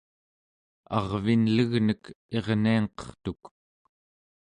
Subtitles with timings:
[0.97, 2.03] arvinlegnek
[2.37, 3.43] irniangqertuk